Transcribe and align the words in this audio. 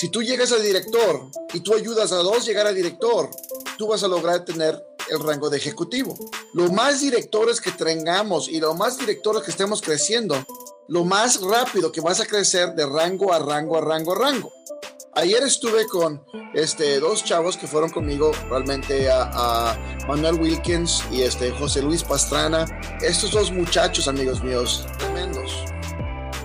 Si 0.00 0.08
tú 0.08 0.22
llegas 0.22 0.50
a 0.50 0.56
director 0.56 1.26
y 1.52 1.60
tú 1.60 1.74
ayudas 1.74 2.10
a 2.12 2.22
dos 2.22 2.46
llegar 2.46 2.66
a 2.66 2.72
director, 2.72 3.28
tú 3.76 3.86
vas 3.86 4.02
a 4.02 4.08
lograr 4.08 4.46
tener 4.46 4.82
el 5.10 5.20
rango 5.20 5.50
de 5.50 5.58
ejecutivo. 5.58 6.16
Lo 6.54 6.72
más 6.72 7.02
directores 7.02 7.60
que 7.60 7.70
tengamos 7.70 8.48
y 8.48 8.60
lo 8.60 8.72
más 8.72 8.96
directores 8.96 9.42
que 9.42 9.50
estemos 9.50 9.82
creciendo, 9.82 10.42
lo 10.88 11.04
más 11.04 11.42
rápido 11.42 11.92
que 11.92 12.00
vas 12.00 12.18
a 12.18 12.24
crecer 12.24 12.74
de 12.74 12.86
rango 12.86 13.30
a 13.34 13.40
rango 13.40 13.76
a 13.76 13.82
rango 13.82 14.12
a 14.12 14.18
rango. 14.18 14.50
Ayer 15.16 15.42
estuve 15.42 15.84
con 15.84 16.24
este, 16.54 16.98
dos 16.98 17.22
chavos 17.22 17.58
que 17.58 17.66
fueron 17.66 17.90
conmigo, 17.90 18.32
realmente 18.48 19.10
a, 19.10 19.28
a, 19.34 20.06
Manuel 20.08 20.40
Wilkins 20.40 21.04
y 21.12 21.20
este, 21.20 21.50
José 21.50 21.82
Luis 21.82 22.04
Pastrana. 22.04 22.64
Estos 23.02 23.32
dos 23.32 23.52
muchachos, 23.52 24.08
amigos 24.08 24.42
míos. 24.42 24.86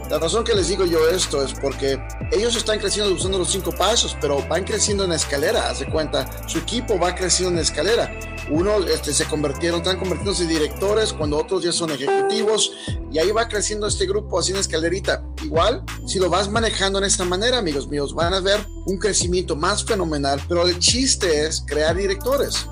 La 0.09 0.19
razón 0.19 0.43
que 0.43 0.53
les 0.53 0.67
digo 0.67 0.85
yo 0.85 1.09
esto 1.09 1.43
es 1.43 1.53
porque 1.53 1.99
ellos 2.31 2.55
están 2.55 2.77
creciendo 2.77 3.11
usando 3.11 3.39
los 3.39 3.49
cinco 3.49 3.71
pasos, 3.71 4.15
pero 4.21 4.45
van 4.47 4.63
creciendo 4.63 5.03
en 5.03 5.11
escalera, 5.11 5.69
hace 5.69 5.87
cuenta. 5.87 6.47
Su 6.47 6.59
equipo 6.59 6.99
va 6.99 7.15
creciendo 7.15 7.55
en 7.55 7.59
escalera. 7.59 8.11
Uno 8.51 8.77
este, 8.85 9.11
se 9.13 9.25
convirtieron, 9.25 9.79
están 9.79 9.97
convirtiéndose 9.97 10.43
en 10.43 10.49
directores, 10.49 11.11
cuando 11.11 11.37
otros 11.37 11.63
ya 11.63 11.71
son 11.71 11.89
ejecutivos, 11.89 12.73
y 13.11 13.17
ahí 13.17 13.31
va 13.31 13.47
creciendo 13.47 13.87
este 13.87 14.05
grupo 14.05 14.37
así 14.37 14.51
en 14.51 14.57
escalerita. 14.57 15.23
Igual, 15.43 15.83
si 16.05 16.19
lo 16.19 16.29
vas 16.29 16.49
manejando 16.49 16.99
en 16.99 17.05
esta 17.05 17.25
manera, 17.25 17.57
amigos 17.57 17.87
míos, 17.87 18.13
van 18.13 18.35
a 18.35 18.41
ver 18.41 18.63
un 18.85 18.99
crecimiento 18.99 19.55
más 19.55 19.83
fenomenal, 19.83 20.39
pero 20.47 20.67
el 20.67 20.77
chiste 20.77 21.47
es 21.47 21.63
crear 21.65 21.95
directores. 21.95 22.67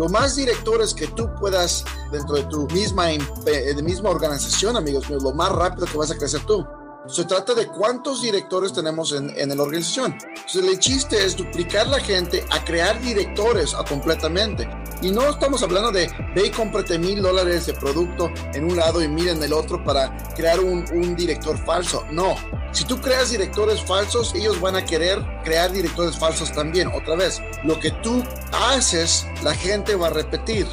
Lo 0.00 0.08
más 0.08 0.34
directores 0.34 0.94
que 0.94 1.06
tú 1.08 1.28
puedas 1.38 1.84
dentro 2.10 2.34
de 2.34 2.44
tu 2.44 2.66
misma, 2.68 3.08
de 3.08 3.82
misma 3.82 4.08
organización, 4.08 4.74
amigos 4.74 5.10
míos, 5.10 5.22
lo 5.22 5.34
más 5.34 5.52
rápido 5.52 5.86
que 5.86 5.98
vas 5.98 6.10
a 6.10 6.16
crecer 6.16 6.40
tú. 6.46 6.66
Se 7.10 7.24
trata 7.24 7.54
de 7.54 7.66
cuántos 7.66 8.22
directores 8.22 8.72
tenemos 8.72 9.12
en, 9.12 9.30
en 9.36 9.56
la 9.56 9.62
organización. 9.62 10.16
Entonces, 10.22 10.64
el 10.64 10.78
chiste 10.78 11.24
es 11.24 11.36
duplicar 11.36 11.88
la 11.88 11.98
gente 11.98 12.44
a 12.50 12.64
crear 12.64 13.00
directores 13.00 13.74
a 13.74 13.84
completamente. 13.84 14.68
Y 15.02 15.10
no 15.10 15.28
estamos 15.28 15.62
hablando 15.62 15.90
de 15.90 16.08
ve 16.34 16.46
y 16.46 16.50
cómprate 16.50 16.98
mil 16.98 17.20
dólares 17.20 17.66
de 17.66 17.74
producto 17.74 18.30
en 18.54 18.64
un 18.64 18.76
lado 18.76 19.02
y 19.02 19.08
mil 19.08 19.28
en 19.28 19.42
el 19.42 19.52
otro 19.52 19.82
para 19.82 20.16
crear 20.36 20.60
un, 20.60 20.84
un 20.92 21.16
director 21.16 21.58
falso. 21.58 22.04
No. 22.10 22.36
Si 22.72 22.84
tú 22.84 23.00
creas 23.00 23.30
directores 23.30 23.82
falsos, 23.82 24.32
ellos 24.34 24.60
van 24.60 24.76
a 24.76 24.84
querer 24.84 25.18
crear 25.42 25.72
directores 25.72 26.16
falsos 26.16 26.52
también. 26.52 26.88
Otra 26.94 27.16
vez, 27.16 27.42
lo 27.64 27.80
que 27.80 27.90
tú 28.02 28.22
haces, 28.52 29.26
la 29.42 29.54
gente 29.54 29.96
va 29.96 30.08
a 30.08 30.10
repetir. 30.10 30.66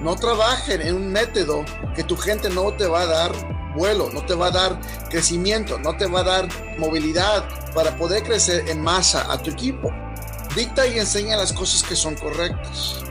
No 0.00 0.14
trabajen 0.14 0.82
en 0.82 0.94
un 0.94 1.10
método 1.10 1.64
que 1.96 2.04
tu 2.04 2.16
gente 2.16 2.50
no 2.50 2.72
te 2.74 2.86
va 2.86 3.02
a 3.02 3.06
dar 3.06 3.53
vuelo, 3.74 4.10
no 4.12 4.24
te 4.24 4.34
va 4.34 4.46
a 4.46 4.50
dar 4.50 4.80
crecimiento, 5.10 5.78
no 5.78 5.96
te 5.96 6.06
va 6.06 6.20
a 6.20 6.24
dar 6.24 6.48
movilidad 6.78 7.44
para 7.74 7.96
poder 7.96 8.22
crecer 8.22 8.68
en 8.68 8.80
masa 8.80 9.30
a 9.32 9.38
tu 9.38 9.50
equipo. 9.50 9.92
Dicta 10.54 10.86
y 10.86 10.98
enseña 10.98 11.36
las 11.36 11.52
cosas 11.52 11.82
que 11.82 11.96
son 11.96 12.14
correctas. 12.14 13.04